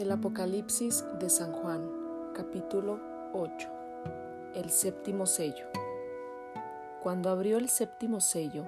El 0.00 0.10
Apocalipsis 0.12 1.04
de 1.18 1.28
San 1.28 1.52
Juan, 1.52 1.86
capítulo 2.32 2.98
8. 3.34 3.68
El 4.54 4.70
séptimo 4.70 5.26
sello. 5.26 5.66
Cuando 7.02 7.28
abrió 7.28 7.58
el 7.58 7.68
séptimo 7.68 8.22
sello, 8.22 8.64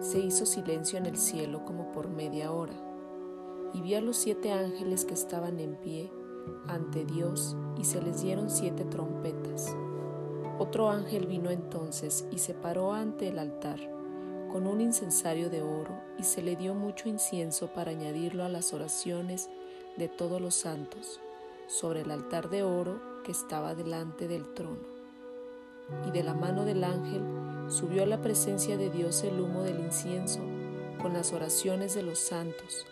se 0.00 0.18
hizo 0.18 0.44
silencio 0.44 0.98
en 0.98 1.06
el 1.06 1.16
cielo 1.16 1.64
como 1.64 1.90
por 1.90 2.10
media 2.10 2.52
hora, 2.52 2.74
y 3.72 3.80
vi 3.80 3.94
a 3.94 4.02
los 4.02 4.18
siete 4.18 4.52
ángeles 4.52 5.06
que 5.06 5.14
estaban 5.14 5.58
en 5.58 5.76
pie 5.76 6.12
ante 6.68 7.06
Dios, 7.06 7.56
y 7.78 7.84
se 7.84 8.02
les 8.02 8.20
dieron 8.20 8.50
siete 8.50 8.84
trompetas. 8.84 9.74
Otro 10.58 10.90
ángel 10.90 11.26
vino 11.26 11.48
entonces 11.48 12.28
y 12.30 12.40
se 12.40 12.52
paró 12.52 12.92
ante 12.92 13.28
el 13.28 13.38
altar 13.38 13.78
con 14.52 14.66
un 14.66 14.82
incensario 14.82 15.48
de 15.48 15.62
oro, 15.62 15.98
y 16.18 16.24
se 16.24 16.42
le 16.42 16.56
dio 16.56 16.74
mucho 16.74 17.08
incienso 17.08 17.68
para 17.72 17.92
añadirlo 17.92 18.44
a 18.44 18.50
las 18.50 18.74
oraciones 18.74 19.48
de 19.96 20.08
todos 20.08 20.40
los 20.40 20.54
santos 20.54 21.20
sobre 21.66 22.02
el 22.02 22.10
altar 22.10 22.48
de 22.50 22.62
oro 22.62 23.00
que 23.24 23.32
estaba 23.32 23.74
delante 23.74 24.28
del 24.28 24.52
trono. 24.54 24.96
Y 26.06 26.10
de 26.10 26.22
la 26.22 26.34
mano 26.34 26.64
del 26.64 26.84
ángel 26.84 27.22
subió 27.68 28.02
a 28.02 28.06
la 28.06 28.20
presencia 28.20 28.76
de 28.76 28.90
Dios 28.90 29.22
el 29.22 29.40
humo 29.40 29.62
del 29.62 29.80
incienso 29.80 30.40
con 31.00 31.12
las 31.12 31.32
oraciones 31.32 31.94
de 31.94 32.02
los 32.02 32.18
santos, 32.18 32.86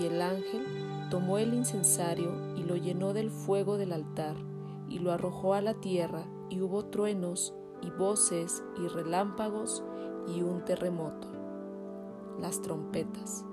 y 0.00 0.06
el 0.06 0.22
ángel 0.22 0.64
tomó 1.10 1.38
el 1.38 1.52
incensario 1.54 2.32
y 2.56 2.62
lo 2.62 2.76
llenó 2.76 3.12
del 3.12 3.30
fuego 3.30 3.76
del 3.76 3.92
altar, 3.92 4.36
y 4.88 4.98
lo 4.98 5.12
arrojó 5.12 5.54
a 5.54 5.60
la 5.60 5.74
tierra, 5.74 6.24
y 6.48 6.60
hubo 6.60 6.86
truenos, 6.86 7.54
y 7.82 7.90
voces, 7.90 8.62
y 8.78 8.88
relámpagos, 8.88 9.82
y 10.28 10.42
un 10.42 10.64
terremoto. 10.64 11.28
Las 12.40 12.62
trompetas 12.62 13.44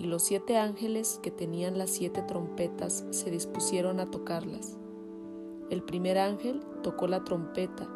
y 0.00 0.04
los 0.04 0.22
siete 0.22 0.56
ángeles 0.56 1.20
que 1.22 1.30
tenían 1.30 1.76
las 1.76 1.90
siete 1.90 2.22
trompetas 2.22 3.04
se 3.10 3.30
dispusieron 3.30 4.00
a 4.00 4.06
tocarlas. 4.06 4.78
El 5.68 5.82
primer 5.82 6.16
ángel 6.16 6.62
tocó 6.82 7.06
la 7.06 7.22
trompeta 7.22 7.86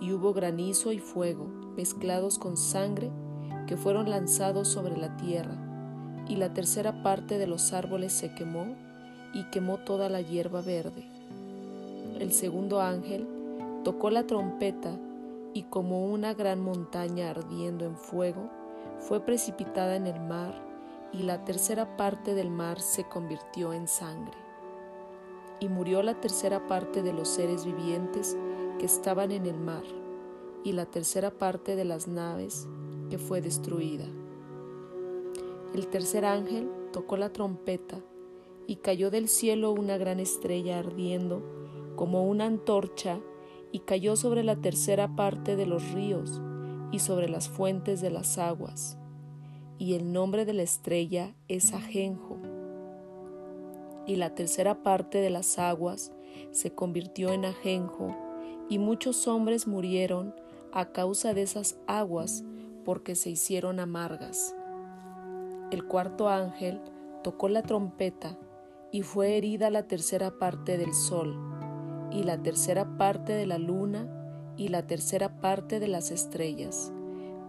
y 0.00 0.12
hubo 0.12 0.32
granizo 0.32 0.92
y 0.92 1.00
fuego 1.00 1.46
mezclados 1.76 2.38
con 2.38 2.56
sangre 2.56 3.10
que 3.66 3.76
fueron 3.76 4.08
lanzados 4.08 4.68
sobre 4.68 4.96
la 4.96 5.16
tierra, 5.16 5.56
y 6.28 6.36
la 6.36 6.54
tercera 6.54 7.02
parte 7.02 7.36
de 7.36 7.48
los 7.48 7.72
árboles 7.72 8.12
se 8.12 8.32
quemó 8.32 8.76
y 9.34 9.42
quemó 9.50 9.78
toda 9.78 10.08
la 10.08 10.20
hierba 10.20 10.62
verde. 10.62 11.04
El 12.20 12.32
segundo 12.32 12.80
ángel 12.80 13.26
tocó 13.82 14.10
la 14.10 14.24
trompeta 14.24 14.96
y 15.52 15.64
como 15.64 16.06
una 16.06 16.32
gran 16.32 16.60
montaña 16.60 17.30
ardiendo 17.30 17.86
en 17.86 17.96
fuego, 17.96 18.48
fue 19.00 19.18
precipitada 19.24 19.96
en 19.96 20.06
el 20.06 20.20
mar 20.20 20.69
y 21.12 21.22
la 21.24 21.44
tercera 21.44 21.96
parte 21.96 22.34
del 22.34 22.50
mar 22.50 22.80
se 22.80 23.04
convirtió 23.04 23.72
en 23.72 23.88
sangre. 23.88 24.36
Y 25.58 25.68
murió 25.68 26.02
la 26.02 26.20
tercera 26.20 26.66
parte 26.66 27.02
de 27.02 27.12
los 27.12 27.28
seres 27.28 27.64
vivientes 27.64 28.36
que 28.78 28.86
estaban 28.86 29.32
en 29.32 29.46
el 29.46 29.58
mar, 29.58 29.82
y 30.64 30.72
la 30.72 30.86
tercera 30.86 31.30
parte 31.30 31.76
de 31.76 31.84
las 31.84 32.06
naves 32.06 32.68
que 33.10 33.18
fue 33.18 33.40
destruida. 33.40 34.06
El 35.74 35.88
tercer 35.88 36.24
ángel 36.24 36.70
tocó 36.92 37.16
la 37.16 37.32
trompeta, 37.32 37.98
y 38.66 38.76
cayó 38.76 39.10
del 39.10 39.28
cielo 39.28 39.72
una 39.72 39.98
gran 39.98 40.20
estrella 40.20 40.78
ardiendo 40.78 41.42
como 41.96 42.24
una 42.24 42.46
antorcha, 42.46 43.20
y 43.72 43.80
cayó 43.80 44.16
sobre 44.16 44.44
la 44.44 44.56
tercera 44.56 45.14
parte 45.16 45.56
de 45.56 45.66
los 45.66 45.92
ríos 45.92 46.40
y 46.92 47.00
sobre 47.00 47.28
las 47.28 47.48
fuentes 47.48 48.00
de 48.00 48.10
las 48.10 48.38
aguas 48.38 48.99
y 49.80 49.94
el 49.94 50.12
nombre 50.12 50.44
de 50.44 50.52
la 50.52 50.62
estrella 50.62 51.34
es 51.48 51.72
ajenjo. 51.72 52.36
Y 54.06 54.16
la 54.16 54.34
tercera 54.34 54.82
parte 54.82 55.22
de 55.22 55.30
las 55.30 55.58
aguas 55.58 56.12
se 56.50 56.74
convirtió 56.74 57.32
en 57.32 57.46
ajenjo, 57.46 58.14
y 58.68 58.78
muchos 58.78 59.26
hombres 59.26 59.66
murieron 59.66 60.34
a 60.70 60.92
causa 60.92 61.32
de 61.32 61.40
esas 61.40 61.78
aguas 61.86 62.44
porque 62.84 63.14
se 63.14 63.30
hicieron 63.30 63.80
amargas. 63.80 64.54
El 65.70 65.86
cuarto 65.86 66.28
ángel 66.28 66.82
tocó 67.24 67.48
la 67.48 67.62
trompeta 67.62 68.36
y 68.92 69.00
fue 69.00 69.38
herida 69.38 69.70
la 69.70 69.84
tercera 69.84 70.38
parte 70.38 70.76
del 70.76 70.92
sol, 70.92 71.34
y 72.12 72.24
la 72.24 72.42
tercera 72.42 72.98
parte 72.98 73.32
de 73.32 73.46
la 73.46 73.56
luna, 73.56 74.06
y 74.58 74.68
la 74.68 74.86
tercera 74.86 75.40
parte 75.40 75.80
de 75.80 75.88
las 75.88 76.10
estrellas 76.10 76.92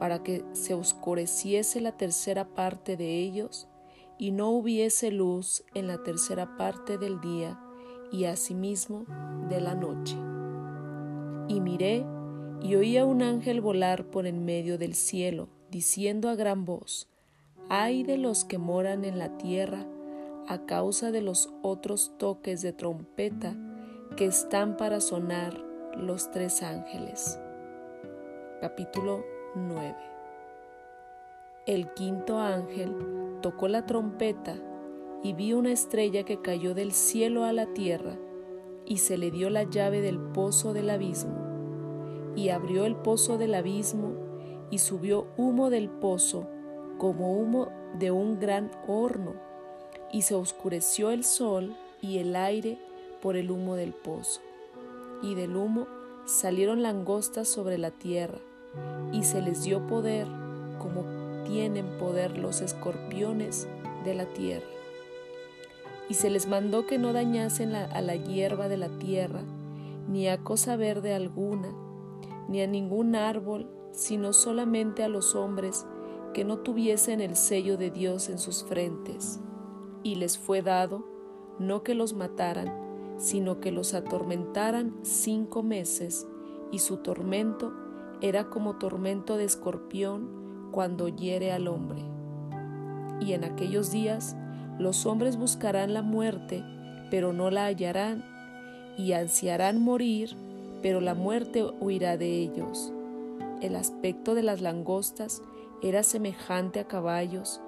para 0.02 0.24
que 0.24 0.44
se 0.54 0.74
oscureciese 0.74 1.80
la 1.80 1.92
tercera 1.92 2.56
parte 2.56 2.98
de 2.98 3.20
ellos 3.20 3.68
y 4.18 4.32
no 4.32 4.50
hubiese 4.50 5.12
luz 5.12 5.64
en 5.76 5.86
la 5.86 6.02
tercera 6.02 6.58
parte 6.58 6.98
del 6.98 7.22
día 7.22 7.60
y 8.12 8.26
asimismo 8.26 9.06
de 9.48 9.62
la 9.62 9.76
noche. 9.76 10.16
Y 11.48 11.62
miré 11.62 12.04
y 12.64 12.74
oí 12.74 12.98
a 12.98 13.06
un 13.06 13.22
ángel 13.22 13.62
volar 13.62 14.06
por 14.06 14.26
en 14.26 14.44
medio 14.44 14.80
del 14.80 14.96
cielo, 14.96 15.50
diciendo 15.70 16.30
a 16.30 16.36
gran 16.36 16.66
voz, 16.66 17.08
ay 17.70 18.02
de 18.02 18.18
los 18.18 18.44
que 18.44 18.58
moran 18.58 19.06
en 19.06 19.20
la 19.20 19.38
tierra 19.38 19.86
a 20.48 20.66
causa 20.66 21.12
de 21.12 21.22
los 21.22 21.54
otros 21.62 22.12
toques 22.18 22.64
de 22.64 22.74
trompeta 22.74 23.56
que 24.18 24.26
están 24.26 24.78
para 24.78 25.00
sonar 25.00 25.64
los 25.96 26.32
tres 26.32 26.64
ángeles. 26.64 27.40
Capítulo 28.62 29.41
9. 29.56 29.96
El 31.66 31.94
quinto 31.94 32.40
ángel 32.40 32.96
tocó 33.42 33.68
la 33.68 33.86
trompeta 33.86 34.56
y 35.24 35.34
vi 35.34 35.52
una 35.52 35.74
estrella 35.74 36.24
que 36.24 36.42
cayó 36.42 36.74
del 36.74 36.94
cielo 36.94 37.44
a 37.44 37.52
la 37.52 37.66
tierra 37.68 38.18
y 38.86 38.98
se 38.98 39.18
le 39.18 39.30
dio 39.30 39.50
la 39.50 39.64
llave 39.64 40.00
del 40.00 40.20
pozo 40.20 40.72
del 40.72 40.90
abismo 40.90 41.36
y 42.34 42.48
abrió 42.50 42.86
el 42.86 42.96
pozo 42.96 43.38
del 43.38 43.54
abismo 43.54 44.14
y 44.70 44.78
subió 44.78 45.28
humo 45.36 45.70
del 45.70 45.90
pozo 45.90 46.48
como 46.98 47.34
humo 47.38 47.68
de 48.00 48.12
un 48.12 48.40
gran 48.40 48.72
horno 48.88 49.34
y 50.14 50.22
se 50.22 50.34
oscureció 50.34 51.12
el 51.12 51.26
sol 51.26 51.76
y 52.02 52.20
el 52.20 52.38
aire 52.38 52.78
por 53.22 53.36
el 53.36 53.52
humo 53.52 53.76
del 53.76 53.92
pozo 53.92 54.40
y 55.22 55.36
del 55.36 55.58
humo 55.58 55.88
salieron 56.26 56.82
langostas 56.82 57.50
sobre 57.50 57.78
la 57.78 57.92
tierra 57.92 58.40
y 59.12 59.24
se 59.24 59.42
les 59.42 59.64
dio 59.64 59.86
poder 59.88 60.28
como 60.80 61.04
tienen 61.46 61.98
poder 61.98 62.38
los 62.38 62.62
escorpiones 62.62 63.68
de 64.04 64.16
la 64.16 64.26
tierra. 64.26 64.66
Y 66.10 66.16
se 66.16 66.30
les 66.30 66.48
mandó 66.48 66.86
que 66.86 66.98
no 66.98 67.14
dañasen 67.14 67.76
a 67.76 68.02
la 68.02 68.16
hierba 68.16 68.68
de 68.68 68.78
la 68.78 68.90
tierra, 69.00 69.42
ni 70.10 70.28
a 70.28 70.44
cosa 70.44 70.76
verde 70.76 71.14
alguna, 71.14 71.70
ni 72.50 72.62
a 72.62 72.68
ningún 72.68 73.16
árbol, 73.16 73.70
sino 73.94 74.34
solamente 74.34 75.04
a 75.04 75.08
los 75.08 75.36
hombres 75.36 75.86
que 76.34 76.44
no 76.44 76.60
tuviesen 76.60 77.22
el 77.22 77.36
sello 77.36 77.78
de 77.78 77.92
Dios 77.92 78.30
en 78.30 78.40
sus 78.40 78.64
frentes. 78.64 79.40
Y 80.04 80.16
les 80.16 80.38
fue 80.38 80.62
dado 80.62 81.06
no 81.60 81.84
que 81.84 81.94
los 81.94 82.14
mataran, 82.14 82.74
sino 83.18 83.60
que 83.60 83.72
los 83.72 83.94
atormentaran 83.94 84.96
cinco 85.04 85.62
meses, 85.64 86.28
y 86.72 86.80
su 86.80 86.98
tormento 86.98 87.74
era 88.22 88.46
como 88.46 88.76
tormento 88.76 89.36
de 89.36 89.46
escorpión 89.46 90.70
cuando 90.72 91.08
hiere 91.08 91.52
al 91.52 91.68
hombre. 91.68 92.04
Y 93.20 93.34
en 93.34 93.44
aquellos 93.44 93.92
días 93.92 94.36
los 94.78 95.06
hombres 95.06 95.38
buscarán 95.38 95.94
la 95.94 96.04
muerte, 96.04 96.64
pero 97.10 97.34
no 97.34 97.50
la 97.50 97.66
hallarán, 97.66 98.24
y 98.98 99.14
ansiarán 99.14 99.82
morir, 99.82 100.36
pero 100.82 101.02
la 101.02 101.16
muerte 101.16 101.66
huirá 101.80 102.18
de 102.18 102.38
ellos. 102.38 102.94
El 103.62 103.76
aspecto 103.76 104.36
de 104.36 104.44
las 104.44 104.62
langostas 104.62 105.42
era 105.82 106.04
semejante 106.04 106.80
a 106.80 106.88
caballos 106.88 107.62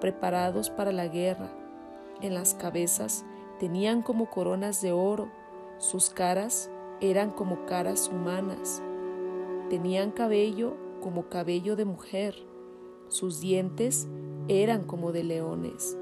preparados 0.00 0.70
para 0.70 0.92
la 0.92 1.06
guerra. 1.06 1.50
En 2.20 2.34
las 2.34 2.54
cabezas 2.54 3.24
tenían 3.58 4.02
como 4.02 4.30
coronas 4.30 4.80
de 4.82 4.92
oro, 4.92 5.30
sus 5.78 6.10
caras 6.10 6.70
eran 7.00 7.30
como 7.30 7.64
caras 7.66 8.08
humanas 8.12 8.82
Tenían 9.70 10.10
cabello 10.10 10.76
como 11.00 11.28
cabello 11.28 11.76
de 11.76 11.84
mujer, 11.84 12.34
sus 13.06 13.40
dientes 13.40 14.08
eran 14.48 14.82
como 14.82 15.12
de 15.12 15.22
leones, 15.22 15.96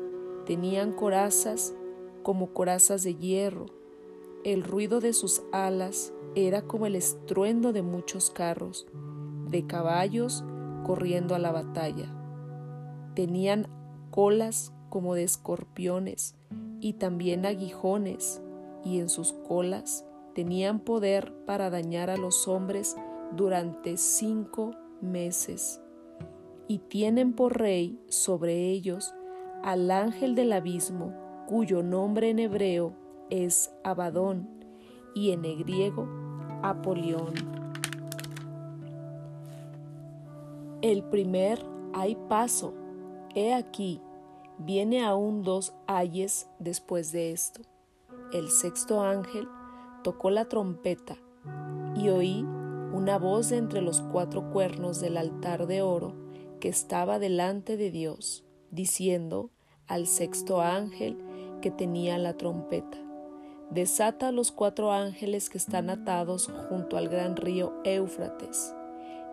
tenían 0.46 0.92
corazas 0.92 1.74
como 2.22 2.54
corazas 2.54 3.02
de 3.02 3.14
hierro, 3.14 3.66
el 4.42 4.62
ruido 4.62 5.00
de 5.00 5.12
sus 5.12 5.42
alas 5.52 6.14
era 6.34 6.62
como 6.62 6.86
el 6.86 6.94
estruendo 6.94 7.74
de 7.74 7.82
muchos 7.82 8.30
carros, 8.30 8.86
de 9.50 9.66
caballos 9.66 10.44
corriendo 10.86 11.34
a 11.34 11.38
la 11.38 11.52
batalla. 11.52 12.14
Tenían 13.14 13.66
colas 14.10 14.72
como 14.88 15.14
de 15.14 15.24
escorpiones 15.24 16.36
y 16.80 16.94
también 16.94 17.44
aguijones, 17.44 18.40
y 18.82 19.00
en 19.00 19.10
sus 19.10 19.34
colas 19.34 20.06
tenían 20.34 20.80
poder 20.80 21.34
para 21.44 21.68
dañar 21.68 22.08
a 22.08 22.16
los 22.16 22.48
hombres 22.48 22.96
durante 23.32 23.96
cinco 23.96 24.72
meses 25.00 25.80
y 26.66 26.78
tienen 26.78 27.32
por 27.32 27.58
rey 27.58 27.98
sobre 28.08 28.70
ellos 28.70 29.14
al 29.62 29.90
ángel 29.90 30.34
del 30.34 30.52
abismo 30.52 31.14
cuyo 31.46 31.82
nombre 31.82 32.30
en 32.30 32.38
hebreo 32.38 32.94
es 33.30 33.72
Abadón 33.84 34.48
y 35.14 35.30
en 35.30 35.44
el 35.44 35.64
griego 35.64 36.08
Apolión. 36.62 37.32
El 40.82 41.02
primer 41.04 41.64
hay 41.92 42.16
paso, 42.28 42.74
he 43.34 43.54
aquí, 43.54 44.00
viene 44.58 45.04
aún 45.04 45.42
dos 45.42 45.74
ayes 45.86 46.48
después 46.58 47.10
de 47.12 47.32
esto. 47.32 47.62
El 48.32 48.50
sexto 48.50 49.00
ángel 49.00 49.48
tocó 50.04 50.30
la 50.30 50.44
trompeta 50.44 51.16
y 51.96 52.10
oí 52.10 52.46
una 52.92 53.18
voz 53.18 53.50
de 53.50 53.58
entre 53.58 53.82
los 53.82 54.00
cuatro 54.00 54.50
cuernos 54.50 55.00
del 55.00 55.16
altar 55.16 55.66
de 55.66 55.82
oro 55.82 56.14
que 56.60 56.68
estaba 56.68 57.18
delante 57.18 57.76
de 57.76 57.90
Dios, 57.90 58.44
diciendo 58.70 59.50
al 59.86 60.06
sexto 60.06 60.60
ángel 60.60 61.18
que 61.60 61.70
tenía 61.70 62.18
la 62.18 62.34
trompeta, 62.34 62.98
desata 63.70 64.28
a 64.28 64.32
los 64.32 64.52
cuatro 64.52 64.92
ángeles 64.92 65.50
que 65.50 65.58
están 65.58 65.90
atados 65.90 66.50
junto 66.68 66.96
al 66.96 67.08
gran 67.08 67.36
río 67.36 67.74
Éufrates. 67.84 68.74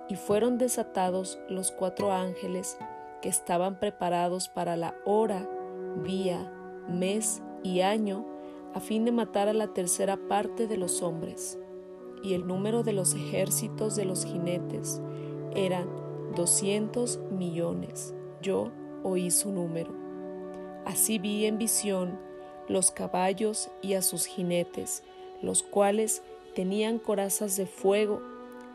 Y 0.07 0.15
fueron 0.15 0.57
desatados 0.57 1.39
los 1.49 1.71
cuatro 1.71 2.11
ángeles 2.11 2.77
que 3.21 3.29
estaban 3.29 3.79
preparados 3.79 4.49
para 4.49 4.77
la 4.77 4.93
hora, 5.05 5.49
día, 6.03 6.51
mes 6.87 7.41
y 7.63 7.81
año, 7.81 8.25
a 8.75 8.79
fin 8.79 9.05
de 9.05 9.11
matar 9.11 9.47
a 9.47 9.53
la 9.53 9.73
tercera 9.73 10.17
parte 10.27 10.67
de 10.67 10.77
los 10.77 11.01
hombres. 11.01 11.57
Y 12.23 12.33
el 12.33 12.47
número 12.47 12.83
de 12.83 12.93
los 12.93 13.13
ejércitos 13.13 13.95
de 13.95 14.05
los 14.05 14.25
jinetes 14.25 15.01
eran 15.55 15.87
doscientos 16.35 17.19
millones. 17.31 18.13
Yo 18.41 18.71
oí 19.03 19.31
su 19.31 19.51
número. 19.51 19.91
Así 20.85 21.19
vi 21.19 21.45
en 21.45 21.57
visión 21.57 22.19
los 22.67 22.91
caballos 22.91 23.69
y 23.81 23.93
a 23.93 24.01
sus 24.01 24.25
jinetes, 24.25 25.03
los 25.41 25.63
cuales 25.63 26.21
tenían 26.55 26.99
corazas 26.99 27.57
de 27.57 27.65
fuego, 27.65 28.21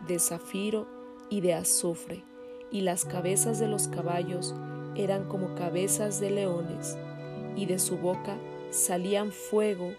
de 0.06 0.18
zafiro 0.18 0.86
y 1.28 1.40
de 1.40 1.54
azufre, 1.54 2.24
y 2.70 2.82
las 2.82 3.04
cabezas 3.04 3.58
de 3.58 3.68
los 3.68 3.88
caballos 3.88 4.54
eran 4.94 5.28
como 5.28 5.54
cabezas 5.54 6.20
de 6.20 6.30
leones, 6.30 6.96
y 7.56 7.66
de 7.66 7.78
su 7.78 7.96
boca 7.96 8.36
salían 8.70 9.32
fuego, 9.32 9.92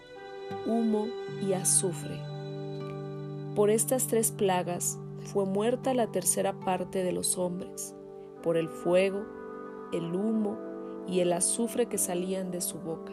humo 0.66 1.08
y 1.46 1.52
azufre. 1.52 2.31
Por 3.54 3.70
estas 3.70 4.06
tres 4.06 4.32
plagas 4.32 4.98
fue 5.32 5.44
muerta 5.44 5.94
la 5.94 6.10
tercera 6.10 6.58
parte 6.60 7.04
de 7.04 7.12
los 7.12 7.38
hombres, 7.38 7.94
por 8.42 8.56
el 8.56 8.68
fuego, 8.68 9.24
el 9.92 10.14
humo 10.14 10.58
y 11.06 11.20
el 11.20 11.32
azufre 11.32 11.86
que 11.86 11.98
salían 11.98 12.50
de 12.50 12.60
su 12.60 12.78
boca 12.78 13.12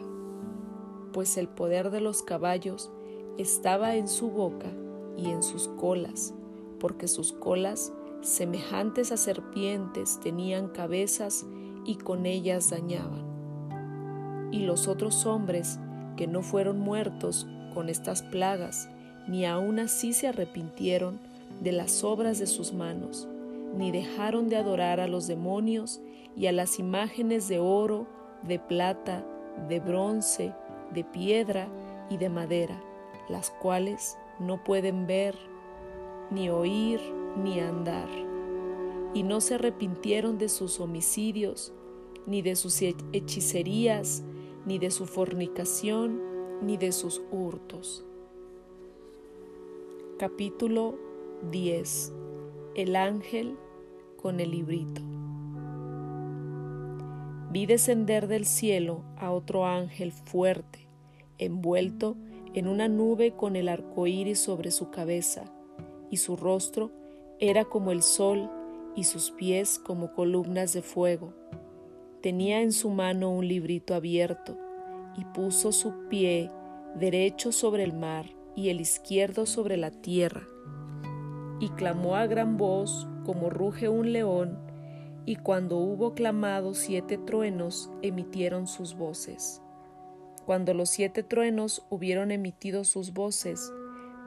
pues 1.12 1.36
el 1.36 1.48
poder 1.48 1.90
de 1.90 2.00
los 2.00 2.22
caballos 2.22 2.90
estaba 3.38 3.96
en 3.96 4.08
su 4.08 4.30
boca 4.30 4.70
y 5.16 5.28
en 5.30 5.42
sus 5.42 5.68
colas, 5.68 6.34
porque 6.78 7.08
sus 7.08 7.32
colas, 7.32 7.92
semejantes 8.20 9.12
a 9.12 9.16
serpientes, 9.16 10.20
tenían 10.20 10.68
cabezas 10.68 11.46
y 11.84 11.96
con 11.96 12.26
ellas 12.26 12.70
dañaban. 12.70 14.50
Y 14.52 14.60
los 14.60 14.88
otros 14.88 15.26
hombres 15.26 15.78
que 16.16 16.26
no 16.26 16.42
fueron 16.42 16.78
muertos 16.78 17.46
con 17.74 17.88
estas 17.88 18.22
plagas, 18.22 18.88
ni 19.30 19.46
aun 19.46 19.78
así 19.78 20.12
se 20.12 20.26
arrepintieron 20.26 21.20
de 21.60 21.70
las 21.70 22.02
obras 22.02 22.40
de 22.40 22.48
sus 22.48 22.72
manos, 22.72 23.28
ni 23.76 23.92
dejaron 23.92 24.48
de 24.48 24.56
adorar 24.56 24.98
a 24.98 25.06
los 25.06 25.28
demonios 25.28 26.00
y 26.36 26.46
a 26.46 26.52
las 26.52 26.80
imágenes 26.80 27.46
de 27.46 27.60
oro, 27.60 28.08
de 28.42 28.58
plata, 28.58 29.24
de 29.68 29.78
bronce, 29.78 30.52
de 30.92 31.04
piedra 31.04 31.68
y 32.10 32.16
de 32.16 32.28
madera, 32.28 32.82
las 33.28 33.50
cuales 33.50 34.18
no 34.40 34.64
pueden 34.64 35.06
ver, 35.06 35.36
ni 36.32 36.50
oír, 36.50 37.00
ni 37.40 37.60
andar. 37.60 38.08
Y 39.14 39.22
no 39.22 39.40
se 39.40 39.54
arrepintieron 39.54 40.38
de 40.38 40.48
sus 40.48 40.80
homicidios, 40.80 41.72
ni 42.26 42.42
de 42.42 42.56
sus 42.56 42.82
hechicerías, 42.82 44.24
ni 44.66 44.80
de 44.80 44.90
su 44.90 45.06
fornicación, 45.06 46.20
ni 46.62 46.76
de 46.76 46.90
sus 46.90 47.22
hurtos. 47.30 48.04
Capítulo 50.20 50.98
10 51.50 52.12
El 52.74 52.94
ángel 52.94 53.56
con 54.20 54.38
el 54.38 54.50
librito. 54.50 55.00
Vi 57.50 57.64
descender 57.64 58.28
del 58.28 58.44
cielo 58.44 59.02
a 59.16 59.30
otro 59.30 59.64
ángel 59.64 60.12
fuerte, 60.12 60.86
envuelto 61.38 62.18
en 62.52 62.68
una 62.68 62.86
nube 62.86 63.32
con 63.34 63.56
el 63.56 63.66
arco 63.66 64.06
iris 64.06 64.40
sobre 64.40 64.72
su 64.72 64.90
cabeza, 64.90 65.50
y 66.10 66.18
su 66.18 66.36
rostro 66.36 66.90
era 67.38 67.64
como 67.64 67.90
el 67.90 68.02
sol 68.02 68.50
y 68.94 69.04
sus 69.04 69.30
pies 69.30 69.78
como 69.78 70.12
columnas 70.12 70.74
de 70.74 70.82
fuego. 70.82 71.32
Tenía 72.20 72.60
en 72.60 72.72
su 72.72 72.90
mano 72.90 73.30
un 73.30 73.48
librito 73.48 73.94
abierto, 73.94 74.58
y 75.16 75.24
puso 75.24 75.72
su 75.72 76.08
pie 76.10 76.50
derecho 76.94 77.52
sobre 77.52 77.84
el 77.84 77.94
mar 77.94 78.38
y 78.60 78.68
el 78.68 78.78
izquierdo 78.82 79.46
sobre 79.46 79.78
la 79.78 79.90
tierra, 79.90 80.46
y 81.60 81.70
clamó 81.70 82.16
a 82.16 82.26
gran 82.26 82.58
voz 82.58 83.08
como 83.24 83.48
ruge 83.48 83.88
un 83.88 84.12
león 84.12 84.58
y 85.24 85.36
cuando 85.36 85.78
hubo 85.78 86.14
clamado 86.14 86.74
siete 86.74 87.16
truenos, 87.16 87.90
emitieron 88.02 88.66
sus 88.66 88.96
voces. 88.96 89.62
Cuando 90.44 90.74
los 90.74 90.90
siete 90.90 91.22
truenos 91.22 91.86
hubieron 91.88 92.32
emitido 92.32 92.84
sus 92.84 93.14
voces, 93.14 93.72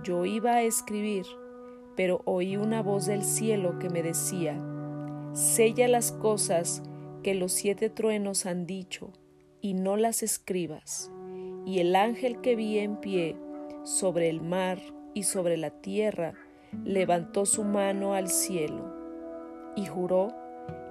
yo 0.04 0.26
iba 0.26 0.54
a 0.54 0.64
escribir, 0.64 1.26
pero 1.96 2.22
oí 2.26 2.58
una 2.58 2.82
voz 2.82 3.06
del 3.06 3.24
cielo 3.24 3.78
que 3.78 3.90
me 3.90 4.02
decía, 4.02 4.58
Sella 5.34 5.88
las 5.88 6.12
cosas 6.12 6.82
que 7.22 7.36
los 7.36 7.52
siete 7.52 7.92
truenos 7.92 8.48
han 8.48 8.66
dicho, 8.66 9.12
y 9.62 9.76
no 9.76 9.96
las 9.96 10.24
escribas. 10.24 11.12
Y 11.66 11.80
el 11.80 11.96
ángel 11.96 12.42
que 12.42 12.56
vi 12.56 12.80
en 12.80 12.98
pie 12.98 13.36
sobre 13.84 14.30
el 14.30 14.42
mar 14.42 14.80
y 15.14 15.24
sobre 15.24 15.58
la 15.58 15.70
tierra 15.70 16.34
levantó 16.84 17.46
su 17.46 17.64
mano 17.64 18.14
al 18.14 18.30
cielo 18.30 18.94
y 19.76 19.86
juró 19.86 20.34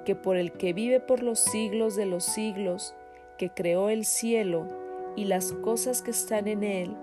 que 0.05 0.15
por 0.17 0.37
el 0.37 0.53
que 0.53 0.73
vive 0.73 1.01
por 1.01 1.23
los 1.23 1.39
siglos 1.39 1.95
de 1.97 2.07
los 2.07 2.25
siglos, 2.25 2.95
que 3.39 3.51
creó 3.51 3.89
el 3.89 4.05
cielo 4.05 4.67
y 5.17 5.25
las 5.25 5.53
cosas 5.53 6.03
que 6.03 6.11
están 6.11 6.49
en 6.49 6.65
él, 6.65 6.97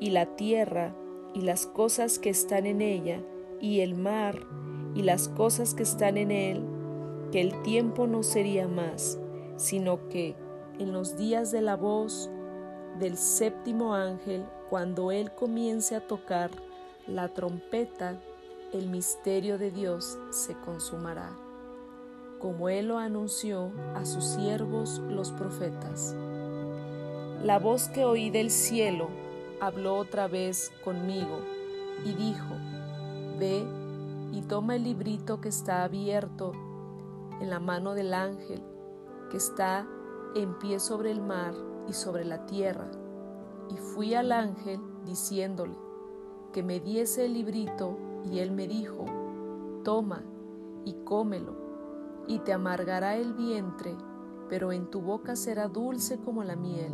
y 0.00 0.10
la 0.10 0.26
tierra 0.36 0.94
y 1.34 1.40
las 1.40 1.66
cosas 1.66 2.18
que 2.18 2.30
están 2.30 2.66
en 2.66 2.82
ella, 2.82 3.22
y 3.60 3.80
el 3.80 3.94
mar 3.94 4.38
y 4.94 5.02
las 5.02 5.28
cosas 5.28 5.74
que 5.74 5.82
están 5.82 6.18
en 6.18 6.30
él, 6.30 6.62
que 7.30 7.40
el 7.40 7.62
tiempo 7.62 8.06
no 8.06 8.22
sería 8.22 8.68
más, 8.68 9.18
sino 9.56 10.08
que 10.08 10.36
en 10.78 10.92
los 10.92 11.16
días 11.16 11.50
de 11.50 11.62
la 11.62 11.76
voz 11.76 12.30
del 12.98 13.16
séptimo 13.16 13.94
ángel, 13.94 14.44
cuando 14.72 15.10
él 15.10 15.30
comience 15.32 15.94
a 15.94 16.00
tocar 16.00 16.50
la 17.06 17.28
trompeta, 17.28 18.18
el 18.72 18.86
misterio 18.88 19.58
de 19.58 19.70
Dios 19.70 20.16
se 20.30 20.54
consumará 20.54 21.30
como 22.38 22.70
Él 22.70 22.88
lo 22.88 22.96
anunció 22.96 23.70
a 23.94 24.06
sus 24.06 24.24
siervos 24.24 24.98
los 25.10 25.30
profetas. 25.30 26.16
La 27.44 27.58
voz 27.58 27.88
que 27.88 28.06
oí 28.06 28.30
del 28.30 28.50
cielo 28.50 29.10
habló 29.60 29.96
otra 29.96 30.26
vez 30.26 30.72
conmigo 30.82 31.40
y 32.06 32.14
dijo, 32.14 32.54
Ve 33.38 33.66
y 34.32 34.40
toma 34.40 34.76
el 34.76 34.84
librito 34.84 35.42
que 35.42 35.50
está 35.50 35.84
abierto 35.84 36.52
en 37.42 37.50
la 37.50 37.60
mano 37.60 37.92
del 37.92 38.14
ángel 38.14 38.62
que 39.30 39.36
está 39.36 39.86
en 40.34 40.58
pie 40.58 40.80
sobre 40.80 41.10
el 41.10 41.20
mar 41.20 41.52
y 41.90 41.92
sobre 41.92 42.24
la 42.24 42.46
tierra. 42.46 43.01
Y 43.72 43.76
fui 43.76 44.14
al 44.14 44.32
ángel 44.32 44.80
diciéndole 45.06 45.74
que 46.52 46.62
me 46.62 46.80
diese 46.80 47.24
el 47.24 47.34
librito 47.34 47.96
y 48.30 48.40
él 48.40 48.50
me 48.50 48.68
dijo, 48.68 49.06
Toma 49.82 50.22
y 50.84 50.92
cómelo 51.04 51.56
y 52.28 52.38
te 52.40 52.52
amargará 52.52 53.16
el 53.16 53.32
vientre, 53.32 53.96
pero 54.48 54.72
en 54.72 54.90
tu 54.90 55.00
boca 55.00 55.36
será 55.36 55.68
dulce 55.68 56.18
como 56.18 56.44
la 56.44 56.54
miel. 56.54 56.92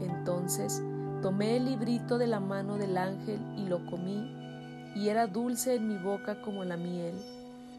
Entonces 0.00 0.82
tomé 1.22 1.56
el 1.56 1.64
librito 1.64 2.18
de 2.18 2.26
la 2.26 2.40
mano 2.40 2.76
del 2.76 2.98
ángel 2.98 3.40
y 3.56 3.66
lo 3.66 3.84
comí, 3.86 4.30
y 4.94 5.08
era 5.08 5.26
dulce 5.26 5.76
en 5.76 5.88
mi 5.88 5.96
boca 5.96 6.42
como 6.42 6.64
la 6.64 6.76
miel, 6.76 7.14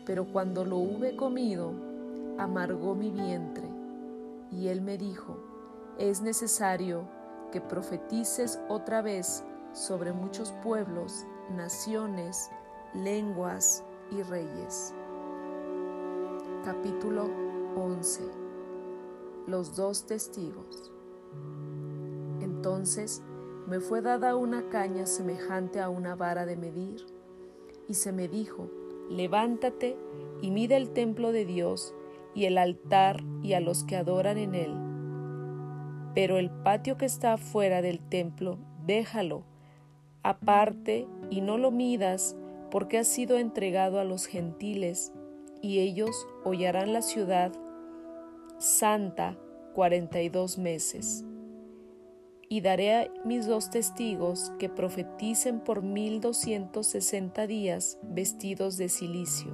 pero 0.06 0.25
cuando 0.25 0.65
lo 0.65 0.77
hube 0.77 1.15
comido, 1.15 1.72
amargó 2.38 2.96
mi 2.96 3.12
vientre. 3.12 3.68
Y 4.51 4.68
él 4.70 4.82
me 4.82 4.98
dijo, 4.98 5.38
es 6.00 6.22
necesario 6.22 7.19
que 7.51 7.62
profetices 7.62 8.60
otra 8.70 9.01
vez 9.01 9.44
sobre 9.74 10.13
muchos 10.13 10.51
pueblos, 10.63 11.25
naciones, 11.56 12.50
lenguas 12.94 13.84
y 14.12 14.22
reyes. 14.24 14.94
Capítulo 16.63 17.29
11 17.75 18.24
Los 19.48 19.75
dos 19.75 20.06
testigos 20.06 20.91
Entonces 22.41 23.24
me 23.68 23.79
fue 23.79 24.01
dada 24.01 24.36
una 24.36 24.70
caña 24.70 25.06
semejante 25.06 25.79
a 25.79 25.89
una 25.89 26.15
vara 26.15 26.46
de 26.46 26.58
medir, 26.58 27.06
y 27.88 27.94
se 27.94 28.12
me 28.12 28.27
dijo, 28.27 28.70
levántate 29.10 29.98
y 30.41 30.51
mide 30.51 30.75
el 30.75 30.91
templo 30.91 31.32
de 31.32 31.46
Dios 31.46 31.94
y 32.34 32.46
el 32.46 32.58
altar 32.58 33.24
y 33.44 33.53
a 33.53 33.60
los 33.60 33.84
que 33.84 33.96
adoran 33.96 34.38
en 34.38 34.56
él. 34.56 34.88
Pero 36.20 36.38
el 36.38 36.50
patio 36.50 36.98
que 36.98 37.06
está 37.06 37.38
fuera 37.38 37.82
del 37.82 38.02
templo, 38.02 38.58
déjalo, 38.86 39.46
aparte 40.22 41.08
y 41.30 41.40
no 41.40 41.58
lo 41.58 41.72
midas, 41.72 42.36
porque 42.72 42.98
ha 42.98 43.06
sido 43.06 43.38
entregado 43.38 44.02
a 44.02 44.04
los 44.04 44.26
gentiles, 44.26 45.14
y 45.62 45.80
ellos 45.80 46.28
hollarán 46.44 46.92
la 46.92 47.04
ciudad 47.04 47.54
santa 48.58 49.38
cuarenta 49.74 50.22
y 50.22 50.28
dos 50.28 50.58
meses. 50.58 51.24
Y 52.50 52.60
daré 52.60 52.96
a 52.96 53.08
mis 53.24 53.48
dos 53.48 53.70
testigos 53.70 54.52
que 54.60 54.68
profeticen 54.68 55.62
por 55.62 55.84
mil 55.84 56.20
doscientos 56.20 56.88
sesenta 56.88 57.48
días 57.48 57.98
vestidos 58.04 58.76
de 58.76 58.90
silicio. 58.90 59.54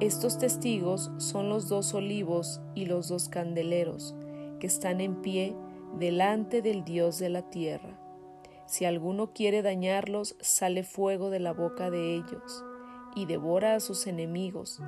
Estos 0.00 0.38
testigos 0.38 1.12
son 1.18 1.48
los 1.48 1.68
dos 1.68 1.94
olivos 1.94 2.60
y 2.74 2.86
los 2.86 3.06
dos 3.06 3.28
candeleros 3.28 4.16
que 4.62 4.68
están 4.68 5.00
en 5.00 5.22
pie 5.22 5.56
delante 5.98 6.62
del 6.62 6.84
Dios 6.84 7.18
de 7.18 7.28
la 7.28 7.50
tierra. 7.50 7.98
Si 8.64 8.84
alguno 8.84 9.32
quiere 9.32 9.60
dañarlos, 9.60 10.36
sale 10.40 10.84
fuego 10.84 11.30
de 11.30 11.40
la 11.40 11.52
boca 11.52 11.90
de 11.90 12.14
ellos 12.14 12.64
y 13.16 13.26
devora 13.26 13.74
a 13.74 13.80
sus 13.80 14.06
enemigos. 14.06 14.80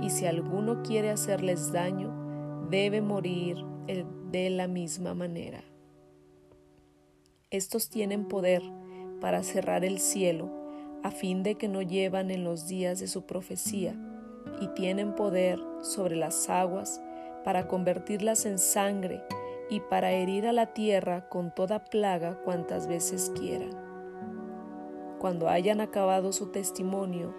Y 0.00 0.10
si 0.10 0.26
alguno 0.26 0.84
quiere 0.84 1.10
hacerles 1.10 1.72
daño, 1.72 2.68
debe 2.70 3.00
morir 3.00 3.56
de 4.30 4.48
la 4.48 4.68
misma 4.68 5.12
manera. 5.14 5.64
Estos 7.50 7.90
tienen 7.90 8.28
poder 8.28 8.62
para 9.20 9.42
cerrar 9.42 9.84
el 9.84 9.98
cielo, 9.98 10.52
a 11.02 11.10
fin 11.10 11.42
de 11.42 11.56
que 11.56 11.66
no 11.66 11.82
llevan 11.82 12.30
en 12.30 12.44
los 12.44 12.68
días 12.68 13.00
de 13.00 13.08
su 13.08 13.26
profecía, 13.26 13.96
y 14.60 14.68
tienen 14.68 15.16
poder 15.16 15.58
sobre 15.82 16.14
las 16.14 16.48
aguas 16.48 17.00
para 17.46 17.68
convertirlas 17.68 18.44
en 18.44 18.58
sangre 18.58 19.22
y 19.70 19.78
para 19.78 20.10
herir 20.10 20.48
a 20.48 20.52
la 20.52 20.74
tierra 20.74 21.28
con 21.28 21.54
toda 21.54 21.84
plaga 21.84 22.40
cuantas 22.42 22.88
veces 22.88 23.32
quieran. 23.38 23.70
Cuando 25.20 25.48
hayan 25.48 25.80
acabado 25.80 26.32
su 26.32 26.48
testimonio, 26.50 27.32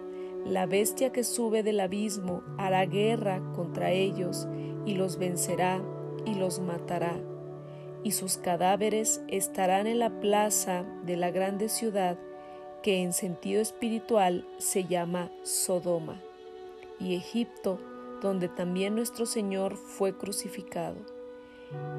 la 0.46 0.64
bestia 0.64 1.12
que 1.12 1.24
sube 1.24 1.62
del 1.62 1.78
abismo 1.78 2.42
hará 2.56 2.86
guerra 2.86 3.42
contra 3.54 3.90
ellos 3.90 4.48
y 4.86 4.94
los 4.94 5.18
vencerá 5.18 5.82
y 6.24 6.36
los 6.36 6.58
matará, 6.58 7.20
y 8.02 8.12
sus 8.12 8.38
cadáveres 8.38 9.20
estarán 9.28 9.86
en 9.86 9.98
la 9.98 10.20
plaza 10.20 10.86
de 11.04 11.18
la 11.18 11.30
grande 11.30 11.68
ciudad 11.68 12.16
que 12.82 13.02
en 13.02 13.12
sentido 13.12 13.60
espiritual 13.60 14.46
se 14.56 14.84
llama 14.84 15.30
Sodoma, 15.42 16.18
y 16.98 17.14
Egipto, 17.14 17.78
donde 18.20 18.48
también 18.48 18.94
nuestro 18.94 19.26
Señor 19.26 19.76
fue 19.76 20.16
crucificado 20.16 20.96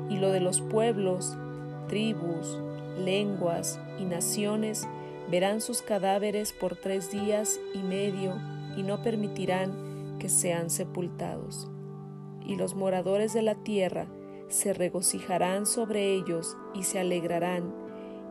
y 0.10 0.18
lo 0.18 0.32
de 0.32 0.40
los 0.40 0.62
pueblos, 0.62 1.38
tribus, 1.88 2.58
lenguas 2.98 3.80
y 4.00 4.06
naciones 4.06 4.88
verán 5.30 5.62
sus 5.62 5.82
cadáveres 5.82 6.54
por 6.54 6.76
tres 6.76 7.12
días 7.12 7.60
y 7.74 7.80
medio 7.80 8.36
y 8.76 8.84
no 8.84 9.02
permitirán 9.04 10.18
que 10.20 10.30
sean 10.30 10.70
sepultados. 10.70 11.70
Y 12.46 12.56
los 12.56 12.74
moradores 12.74 13.34
de 13.34 13.44
la 13.44 13.56
tierra 13.56 14.08
se 14.48 14.74
regocijarán 14.74 15.66
sobre 15.66 16.14
ellos 16.14 16.58
y 16.74 16.84
se 16.84 17.00
alegrarán 17.00 17.74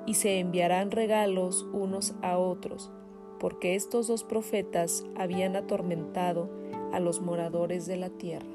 y 0.07 0.15
se 0.15 0.41
enviarán 0.41 0.91
regalos 0.91 1.67
unos 1.73 2.15
a 2.23 2.39
otros, 2.39 2.91
porque 3.39 3.77
estos 3.77 4.09
dos 4.09 4.25
profetas 4.25 5.05
habían 5.17 5.55
atormentado 5.55 6.51
a 6.93 7.01
los 7.01 7.21
moradores 7.21 7.87
de 7.87 7.97
la 7.97 8.11
tierra. 8.11 8.47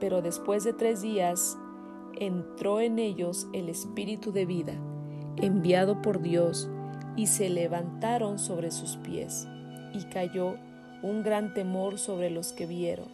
Pero 0.00 0.22
después 0.22 0.64
de 0.64 0.72
tres 0.72 1.02
días 1.02 1.58
entró 2.18 2.80
en 2.80 2.98
ellos 2.98 3.48
el 3.52 3.68
espíritu 3.68 4.32
de 4.32 4.46
vida, 4.46 4.74
enviado 5.36 6.02
por 6.02 6.20
Dios, 6.20 6.70
y 7.16 7.26
se 7.26 7.48
levantaron 7.48 8.38
sobre 8.38 8.70
sus 8.70 8.96
pies, 8.96 9.48
y 9.92 10.04
cayó 10.04 10.54
un 11.02 11.22
gran 11.22 11.54
temor 11.54 11.98
sobre 11.98 12.30
los 12.30 12.52
que 12.52 12.66
vieron, 12.66 13.08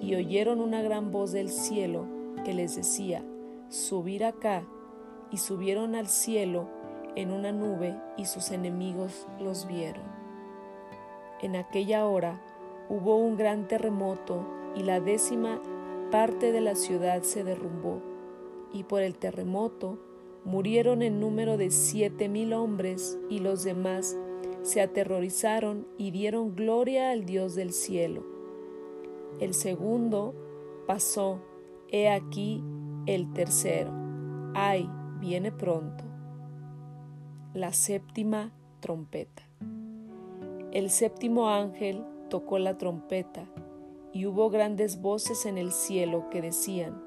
y 0.00 0.14
oyeron 0.14 0.60
una 0.60 0.82
gran 0.82 1.10
voz 1.10 1.32
del 1.32 1.50
cielo 1.50 2.06
que 2.44 2.54
les 2.54 2.76
decía, 2.76 3.22
subir 3.68 4.24
acá, 4.24 4.64
y 5.30 5.38
subieron 5.38 5.94
al 5.94 6.08
cielo 6.08 6.68
en 7.16 7.32
una 7.32 7.52
nube, 7.52 7.96
y 8.16 8.24
sus 8.24 8.50
enemigos 8.50 9.26
los 9.40 9.66
vieron. 9.66 10.04
En 11.42 11.56
aquella 11.56 12.06
hora 12.06 12.40
hubo 12.88 13.16
un 13.16 13.36
gran 13.36 13.68
terremoto, 13.68 14.46
y 14.74 14.82
la 14.82 15.00
décima 15.00 15.60
parte 16.10 16.52
de 16.52 16.60
la 16.60 16.74
ciudad 16.74 17.22
se 17.22 17.44
derrumbó, 17.44 18.00
y 18.72 18.84
por 18.84 19.02
el 19.02 19.16
terremoto 19.16 19.98
murieron 20.44 21.02
en 21.02 21.20
número 21.20 21.56
de 21.56 21.70
siete 21.70 22.28
mil 22.28 22.52
hombres, 22.52 23.18
y 23.28 23.40
los 23.40 23.64
demás 23.64 24.16
se 24.62 24.80
aterrorizaron 24.80 25.86
y 25.96 26.10
dieron 26.10 26.54
gloria 26.54 27.10
al 27.10 27.24
Dios 27.24 27.54
del 27.54 27.72
cielo. 27.72 28.24
El 29.40 29.54
segundo 29.54 30.34
pasó, 30.86 31.40
he 31.88 32.08
aquí 32.08 32.62
el 33.06 33.32
tercero. 33.32 33.92
Ay, 34.54 34.90
viene 35.20 35.52
pronto. 35.52 36.04
La 37.54 37.72
séptima 37.72 38.52
trompeta. 38.80 39.42
El 40.72 40.90
séptimo 40.90 41.48
ángel 41.48 42.04
tocó 42.28 42.58
la 42.58 42.78
trompeta 42.78 43.48
y 44.12 44.26
hubo 44.26 44.50
grandes 44.50 45.00
voces 45.00 45.46
en 45.46 45.58
el 45.58 45.72
cielo 45.72 46.28
que 46.30 46.42
decían, 46.42 47.02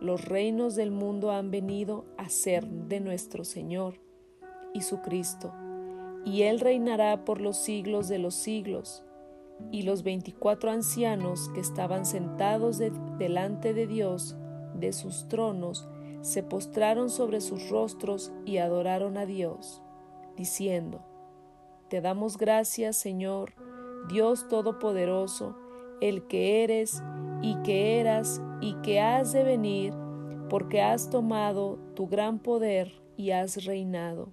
los 0.00 0.24
reinos 0.26 0.74
del 0.74 0.90
mundo 0.90 1.30
han 1.30 1.50
venido 1.50 2.04
a 2.18 2.28
ser 2.28 2.66
de 2.66 3.00
nuestro 3.00 3.44
Señor 3.44 4.00
y 4.74 4.82
su 4.82 5.00
Cristo, 5.00 5.54
y 6.24 6.42
Él 6.42 6.60
reinará 6.60 7.24
por 7.24 7.40
los 7.40 7.56
siglos 7.56 8.08
de 8.08 8.18
los 8.18 8.34
siglos. 8.34 9.04
Y 9.70 9.82
los 9.82 10.02
veinticuatro 10.02 10.70
ancianos 10.70 11.48
que 11.54 11.60
estaban 11.60 12.04
sentados 12.04 12.78
delante 13.18 13.72
de 13.72 13.86
Dios 13.86 14.36
de 14.74 14.92
sus 14.92 15.28
tronos 15.28 15.88
se 16.20 16.42
postraron 16.42 17.08
sobre 17.08 17.40
sus 17.40 17.70
rostros 17.70 18.32
y 18.44 18.58
adoraron 18.58 19.16
a 19.16 19.24
Dios, 19.24 19.82
diciendo, 20.36 21.00
Te 21.88 22.02
damos 22.02 22.36
gracias, 22.36 22.96
Señor, 22.96 23.54
Dios 24.08 24.48
Todopoderoso, 24.48 25.56
el 26.00 26.26
que 26.28 26.62
eres 26.62 27.02
y 27.42 27.56
que 27.62 27.98
eras 27.98 28.40
y 28.60 28.74
que 28.82 29.00
has 29.00 29.32
de 29.32 29.42
venir, 29.42 29.92
porque 30.48 30.80
has 30.80 31.10
tomado 31.10 31.78
tu 31.94 32.06
gran 32.06 32.38
poder 32.38 32.92
y 33.16 33.32
has 33.32 33.64
reinado. 33.64 34.28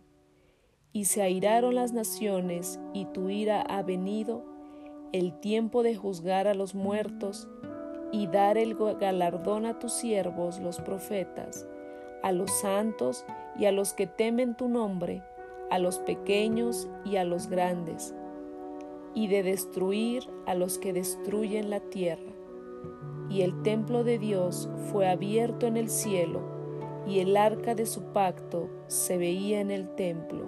Y 0.92 1.06
se 1.06 1.24
airaron 1.24 1.74
las 1.76 1.92
naciones, 1.92 2.80
y 2.94 3.06
tu 3.06 3.30
ira 3.30 3.62
ha 3.62 3.82
venido, 3.82 4.46
el 5.12 5.40
tiempo 5.40 5.82
de 5.82 5.96
juzgar 5.96 6.48
a 6.48 6.54
los 6.54 6.76
muertos, 6.76 7.48
y 8.12 8.28
dar 8.28 8.60
el 8.60 8.76
galardón 8.76 9.66
a 9.66 9.80
tus 9.80 9.94
siervos, 9.94 10.60
los 10.60 10.80
profetas, 10.80 11.68
a 12.22 12.32
los 12.32 12.52
santos 12.62 13.26
y 13.58 13.66
a 13.66 13.72
los 13.72 13.94
que 13.94 14.06
temen 14.06 14.56
tu 14.56 14.70
nombre, 14.70 15.24
a 15.72 15.80
los 15.80 15.98
pequeños 15.98 16.88
y 17.04 17.16
a 17.16 17.24
los 17.24 17.48
grandes 17.48 18.14
y 19.16 19.28
de 19.28 19.44
destruir 19.44 20.24
a 20.46 20.56
los 20.56 20.78
que 20.78 20.94
destruyen 20.94 21.70
la 21.70 21.80
tierra. 21.80 22.32
Y 23.30 23.42
el 23.42 23.62
templo 23.64 24.04
de 24.04 24.20
Dios 24.20 24.70
fue 24.92 25.10
abierto 25.10 25.68
en 25.68 25.78
el 25.78 25.90
cielo, 25.90 26.42
y 27.08 27.20
el 27.20 27.36
arca 27.38 27.76
de 27.76 27.86
su 27.86 28.02
pacto 28.14 28.70
se 28.88 29.18
veía 29.18 29.60
en 29.60 29.72
el 29.72 29.96
templo, 29.96 30.48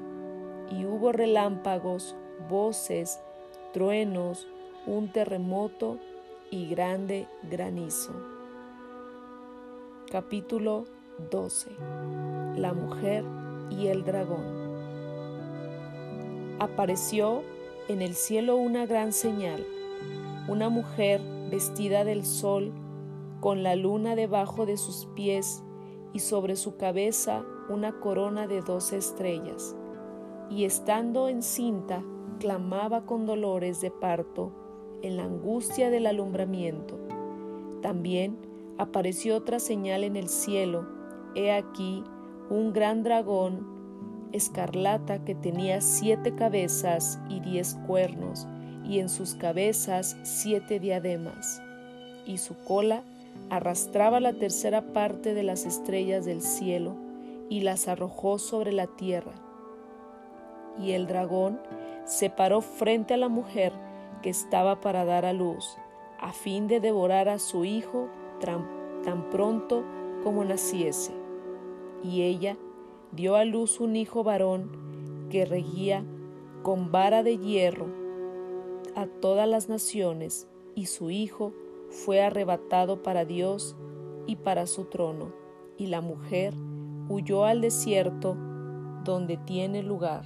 y 0.72 0.86
hubo 0.86 1.12
relámpagos, 1.12 2.16
voces, 2.50 3.20
truenos, 3.74 4.48
un 4.88 5.12
terremoto 5.12 6.00
y 6.52 6.68
grande 6.68 7.28
granizo. 7.50 8.14
Capítulo 10.12 10.86
12. 11.32 11.72
La 12.56 12.74
mujer 12.74 13.24
y 13.70 13.88
el 13.88 14.04
dragón. 14.06 14.66
Apareció 16.60 17.44
en 17.88 18.02
el 18.02 18.16
cielo 18.16 18.58
una 18.58 18.86
gran 18.86 19.14
señal, 19.14 19.66
una 20.48 20.70
mujer 20.70 21.22
vestida 21.50 22.04
del 22.04 22.26
sol, 22.26 22.72
con 23.42 23.62
la 23.62 23.76
luna 23.76 24.16
debajo 24.16 24.66
de 24.66 24.78
sus 24.78 25.06
pies 25.16 25.64
y 26.14 26.20
sobre 26.20 26.56
su 26.56 26.78
cabeza 26.78 27.46
una 27.70 28.00
corona 28.00 28.48
de 28.48 28.62
doce 28.62 28.98
estrellas, 28.98 29.76
y 30.50 30.66
estando 30.66 31.30
encinta, 31.30 32.04
clamaba 32.40 33.06
con 33.06 33.26
dolores 33.26 33.82
de 33.82 33.92
parto 33.92 34.52
en 35.02 35.18
la 35.18 35.26
angustia 35.26 35.90
del 35.90 36.08
alumbramiento. 36.08 36.98
También 37.82 38.38
apareció 38.78 39.38
otra 39.38 39.60
señal 39.60 40.04
en 40.04 40.16
el 40.16 40.28
cielo, 40.28 40.88
he 41.36 41.52
aquí 41.52 42.04
un 42.50 42.74
gran 42.74 43.04
dragón 43.04 43.75
escarlata 44.36 45.24
que 45.24 45.36
tenía 45.36 45.82
siete 45.82 46.36
cabezas 46.36 47.20
y 47.30 47.40
diez 47.40 47.76
cuernos, 47.88 48.48
y 48.84 49.00
en 49.00 49.10
sus 49.10 49.36
cabezas 49.36 50.18
siete 50.24 50.80
diademas, 50.80 51.62
y 52.26 52.38
su 52.38 52.56
cola 52.64 53.04
arrastraba 53.50 54.20
la 54.20 54.34
tercera 54.34 54.82
parte 54.94 55.34
de 55.34 55.44
las 55.44 55.66
estrellas 55.66 56.26
del 56.26 56.42
cielo 56.42 56.96
y 57.50 57.62
las 57.62 57.88
arrojó 57.88 58.40
sobre 58.40 58.72
la 58.72 58.88
tierra. 58.88 59.34
Y 60.80 60.92
el 60.92 61.08
dragón 61.08 61.60
se 62.06 62.30
paró 62.30 62.62
frente 62.62 63.14
a 63.14 63.18
la 63.18 63.30
mujer 63.30 63.72
que 64.22 64.30
estaba 64.30 64.82
para 64.82 65.06
dar 65.06 65.26
a 65.26 65.34
luz, 65.34 65.78
a 66.20 66.34
fin 66.34 66.68
de 66.68 66.80
devorar 66.80 67.30
a 67.30 67.40
su 67.40 67.66
hijo 67.66 68.10
tan 68.40 69.30
pronto 69.30 69.84
como 70.24 70.44
naciese. 70.44 71.14
Y 72.04 72.24
ella 72.24 72.58
dio 73.16 73.36
a 73.36 73.46
luz 73.46 73.80
un 73.80 73.96
hijo 73.96 74.24
varón 74.24 75.28
que 75.30 75.46
regía 75.46 76.04
con 76.64 76.92
vara 76.92 77.24
de 77.24 77.38
hierro 77.38 77.88
a 78.96 79.08
todas 79.08 79.48
las 79.48 79.70
naciones, 79.70 80.48
y 80.74 80.88
su 80.88 81.10
hijo 81.12 81.54
fue 81.90 82.22
arrebatado 82.22 83.04
para 83.04 83.26
Dios 83.26 83.76
y 84.26 84.38
para 84.38 84.68
su 84.68 84.86
trono, 84.86 85.34
y 85.78 85.88
la 85.88 86.02
mujer 86.02 86.54
huyó 87.10 87.46
al 87.46 87.62
desierto 87.62 88.36
donde 89.04 89.38
tiene 89.38 89.84
lugar, 89.84 90.26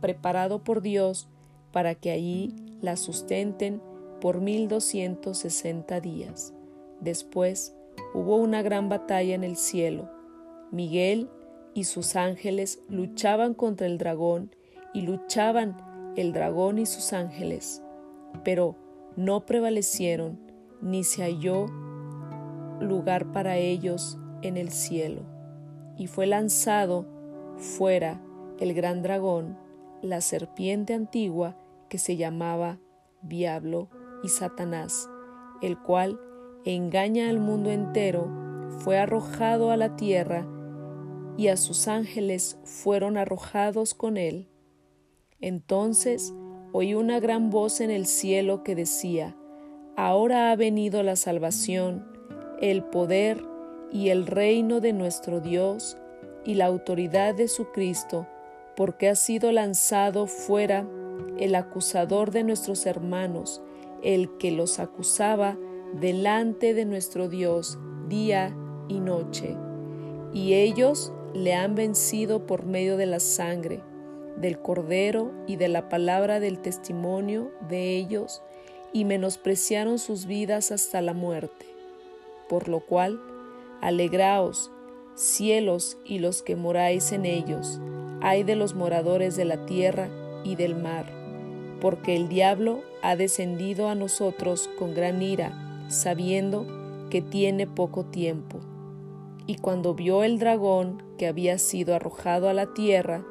preparado 0.00 0.64
por 0.64 0.80
Dios 0.82 1.28
para 1.72 1.94
que 1.94 2.10
allí 2.10 2.54
la 2.80 2.96
sustenten 2.96 3.80
por 4.20 4.40
mil 4.40 4.68
doscientos 4.68 5.38
sesenta 5.38 6.00
días. 6.00 6.52
Después 7.00 7.76
hubo 8.12 8.36
una 8.36 8.62
gran 8.62 8.88
batalla 8.88 9.34
en 9.34 9.44
el 9.44 9.56
cielo. 9.56 10.10
Miguel 10.72 11.28
y 11.74 11.84
sus 11.84 12.16
ángeles 12.16 12.82
luchaban 12.88 13.54
contra 13.54 13.86
el 13.86 13.98
dragón 13.98 14.54
y 14.92 15.02
luchaban 15.02 15.76
el 16.16 16.32
dragón 16.32 16.78
y 16.78 16.86
sus 16.86 17.12
ángeles, 17.12 17.82
pero 18.44 18.76
no 19.16 19.46
prevalecieron 19.46 20.38
ni 20.80 21.04
se 21.04 21.22
halló 21.22 21.66
lugar 22.80 23.32
para 23.32 23.56
ellos 23.56 24.18
en 24.42 24.56
el 24.56 24.70
cielo. 24.70 25.22
Y 25.96 26.06
fue 26.06 26.26
lanzado 26.26 27.06
fuera 27.56 28.20
el 28.58 28.74
gran 28.74 29.02
dragón, 29.02 29.58
la 30.02 30.20
serpiente 30.20 30.94
antigua 30.94 31.56
que 31.88 31.98
se 31.98 32.16
llamaba 32.16 32.78
Diablo 33.22 33.88
y 34.22 34.28
Satanás, 34.28 35.08
el 35.60 35.78
cual 35.78 36.18
engaña 36.64 37.28
al 37.28 37.38
mundo 37.38 37.70
entero, 37.70 38.28
fue 38.80 38.98
arrojado 38.98 39.70
a 39.70 39.76
la 39.76 39.96
tierra 39.96 40.46
y 41.36 41.48
a 41.48 41.56
sus 41.56 41.88
ángeles 41.88 42.58
fueron 42.64 43.16
arrojados 43.16 43.94
con 43.94 44.16
él. 44.16 44.48
Entonces 45.40 46.32
oí 46.72 46.94
una 46.94 47.20
gran 47.20 47.50
voz 47.50 47.80
en 47.80 47.90
el 47.90 48.06
cielo 48.06 48.62
que 48.62 48.74
decía, 48.74 49.36
Ahora 49.96 50.50
ha 50.50 50.56
venido 50.56 51.02
la 51.02 51.16
salvación, 51.16 52.06
el 52.60 52.82
poder 52.84 53.42
y 53.92 54.08
el 54.08 54.26
reino 54.26 54.80
de 54.80 54.92
nuestro 54.92 55.40
Dios 55.40 55.96
y 56.44 56.54
la 56.54 56.66
autoridad 56.66 57.34
de 57.34 57.48
su 57.48 57.70
Cristo, 57.72 58.26
porque 58.76 59.08
ha 59.08 59.14
sido 59.14 59.52
lanzado 59.52 60.26
fuera 60.26 60.86
el 61.38 61.54
acusador 61.54 62.30
de 62.30 62.44
nuestros 62.44 62.86
hermanos, 62.86 63.62
el 64.02 64.38
que 64.38 64.50
los 64.52 64.78
acusaba 64.78 65.58
delante 65.92 66.72
de 66.72 66.84
nuestro 66.84 67.28
Dios 67.28 67.78
día 68.08 68.56
y 68.88 69.00
noche. 69.00 69.56
Y 70.32 70.54
ellos 70.54 71.12
le 71.34 71.54
han 71.54 71.74
vencido 71.74 72.46
por 72.46 72.64
medio 72.64 72.96
de 72.96 73.06
la 73.06 73.20
sangre, 73.20 73.80
del 74.36 74.58
cordero 74.58 75.32
y 75.46 75.56
de 75.56 75.68
la 75.68 75.88
palabra 75.88 76.40
del 76.40 76.60
testimonio 76.60 77.50
de 77.68 77.96
ellos, 77.96 78.42
y 78.92 79.04
menospreciaron 79.04 79.98
sus 79.98 80.26
vidas 80.26 80.72
hasta 80.72 81.00
la 81.00 81.14
muerte. 81.14 81.66
Por 82.48 82.68
lo 82.68 82.80
cual, 82.80 83.20
alegraos, 83.80 84.72
cielos 85.14 85.98
y 86.04 86.18
los 86.18 86.42
que 86.42 86.56
moráis 86.56 87.12
en 87.12 87.24
ellos, 87.26 87.80
ay 88.20 88.42
de 88.42 88.56
los 88.56 88.74
moradores 88.74 89.36
de 89.36 89.44
la 89.44 89.64
tierra 89.66 90.08
y 90.44 90.56
del 90.56 90.74
mar, 90.74 91.06
porque 91.80 92.16
el 92.16 92.28
diablo 92.28 92.82
ha 93.02 93.16
descendido 93.16 93.88
a 93.88 93.94
nosotros 93.94 94.68
con 94.78 94.94
gran 94.94 95.22
ira, 95.22 95.86
sabiendo 95.88 96.66
que 97.10 97.22
tiene 97.22 97.66
poco 97.66 98.04
tiempo. 98.04 98.60
Y 99.50 99.56
cuando 99.56 99.94
vio 99.94 100.22
el 100.22 100.38
dragón 100.38 101.02
que 101.18 101.26
había 101.26 101.58
sido 101.58 101.96
arrojado 101.96 102.48
a 102.48 102.52
la 102.52 102.72
tierra, 102.72 103.26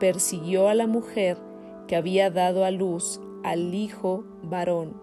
persiguió 0.00 0.66
a 0.68 0.74
la 0.74 0.86
mujer 0.86 1.36
que 1.86 1.94
había 1.94 2.30
dado 2.30 2.64
a 2.64 2.70
luz 2.70 3.20
al 3.44 3.74
hijo 3.74 4.24
varón. 4.42 4.98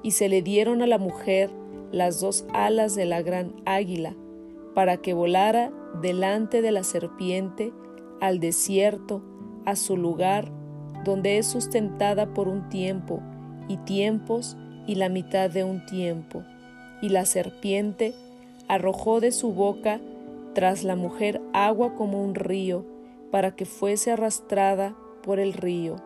Y 0.00 0.12
se 0.12 0.28
le 0.28 0.42
dieron 0.42 0.80
a 0.80 0.86
la 0.86 0.98
mujer 0.98 1.50
las 1.90 2.20
dos 2.20 2.46
alas 2.52 2.94
de 2.94 3.04
la 3.04 3.20
gran 3.22 3.56
águila, 3.66 4.14
para 4.76 4.98
que 4.98 5.12
volara 5.12 5.72
delante 6.00 6.62
de 6.62 6.70
la 6.70 6.84
serpiente 6.84 7.72
al 8.20 8.38
desierto, 8.38 9.22
a 9.64 9.74
su 9.74 9.96
lugar, 9.96 10.52
donde 11.04 11.38
es 11.38 11.48
sustentada 11.48 12.32
por 12.32 12.46
un 12.46 12.68
tiempo, 12.68 13.20
y 13.66 13.78
tiempos, 13.78 14.56
y 14.86 14.94
la 14.94 15.08
mitad 15.08 15.50
de 15.50 15.64
un 15.64 15.84
tiempo. 15.84 16.44
Y 17.02 17.08
la 17.08 17.24
serpiente 17.24 18.14
arrojó 18.68 19.20
de 19.20 19.32
su 19.32 19.52
boca 19.52 20.00
tras 20.54 20.84
la 20.84 20.96
mujer 20.96 21.40
agua 21.52 21.94
como 21.94 22.22
un 22.22 22.34
río, 22.34 22.84
para 23.30 23.56
que 23.56 23.64
fuese 23.64 24.12
arrastrada 24.12 24.96
por 25.22 25.40
el 25.40 25.52
río. 25.52 25.96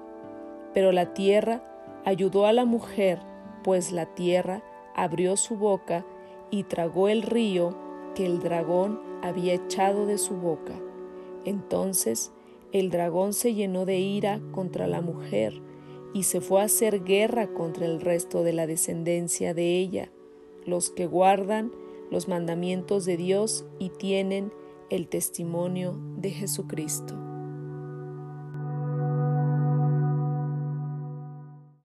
Pero 0.73 0.93
la 0.93 1.13
tierra 1.13 1.63
ayudó 2.05 2.47
a 2.47 2.53
la 2.53 2.65
mujer, 2.65 3.21
pues 3.63 3.93
la 3.93 4.07
tierra 4.07 4.63
abrió 4.95 5.37
su 5.37 5.57
boca 5.57 6.07
y 6.51 6.65
tragó 6.65 7.09
el 7.09 7.23
río 7.23 7.77
que 8.15 8.25
el 8.25 8.41
dragón 8.41 9.01
había 9.23 9.55
echado 9.55 10.07
de 10.07 10.19
su 10.19 10.35
boca. 10.35 10.73
Entonces 11.45 12.33
el 12.73 12.91
dragón 12.91 13.33
se 13.33 13.55
llenó 13.55 13.85
de 13.85 13.99
ira 13.99 14.41
contra 14.53 14.87
la 14.87 15.01
mujer 15.01 15.61
y 16.15 16.25
se 16.25 16.41
fue 16.41 16.63
a 16.63 16.65
hacer 16.65 17.05
guerra 17.05 17.49
contra 17.49 17.87
el 17.87 18.01
resto 18.01 18.43
de 18.43 18.53
la 18.53 18.67
descendencia 18.67 19.55
de 19.55 19.79
ella, 19.79 20.11
los 20.65 20.91
que 20.91 21.07
guardan 21.07 21.73
los 22.11 22.29
mandamientos 22.29 23.05
de 23.05 23.17
Dios 23.17 23.65
y 23.79 23.91
tienen 23.91 24.53
el 24.91 25.09
testimonio 25.09 25.99
de 26.17 26.31
Jesucristo. 26.31 27.28